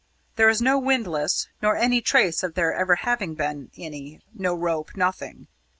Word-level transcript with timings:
There 0.35 0.49
is 0.49 0.63
no 0.63 0.79
windlass 0.79 1.47
nor 1.61 1.75
any 1.75 2.01
trace 2.01 2.41
of 2.41 2.55
there 2.55 2.73
ever 2.73 2.95
having 2.95 3.35
been 3.35 3.69
any 3.77 4.19
no 4.33 4.55
rope 4.55 4.95
nothing. 4.97 5.45